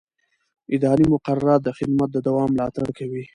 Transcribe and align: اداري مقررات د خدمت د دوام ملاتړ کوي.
اداري 0.75 1.05
مقررات 1.13 1.61
د 1.63 1.69
خدمت 1.77 2.09
د 2.13 2.17
دوام 2.27 2.49
ملاتړ 2.53 2.85
کوي. 2.97 3.23